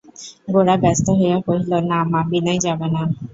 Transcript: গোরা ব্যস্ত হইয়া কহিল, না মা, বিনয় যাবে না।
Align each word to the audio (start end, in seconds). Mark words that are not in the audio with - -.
গোরা 0.47 0.75
ব্যস্ত 0.83 1.05
হইয়া 1.17 1.37
কহিল, 1.45 1.71
না 1.89 1.99
মা, 2.11 2.19
বিনয় 2.29 2.59
যাবে 2.65 2.87
না। 2.95 3.01